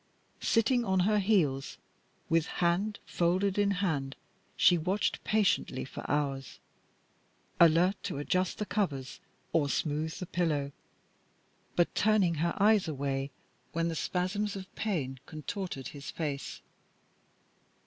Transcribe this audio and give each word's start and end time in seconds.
Sitting 0.41 0.83
on 0.83 1.01
her 1.01 1.19
heels, 1.19 1.77
with 2.27 2.47
hand 2.57 2.97
folded 3.05 3.59
in 3.59 3.69
hand, 3.69 4.15
she 4.57 4.75
watched 4.75 5.23
patiently 5.23 5.85
for 5.85 6.03
hours, 6.09 6.57
alert 7.59 8.01
to 8.01 8.17
adjust 8.17 8.57
the 8.57 8.65
covers 8.65 9.19
or 9.53 9.69
smooth 9.69 10.11
the 10.17 10.25
pillow, 10.25 10.71
but 11.75 11.93
turning 11.93 12.33
her 12.41 12.55
eyes 12.59 12.87
away 12.87 13.29
when 13.73 13.89
the 13.89 13.95
spasms 13.95 14.55
of 14.55 14.73
pain 14.73 15.19
contorted 15.27 15.89
his 15.89 16.09
face. 16.09 16.61